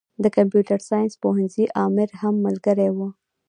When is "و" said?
2.95-2.97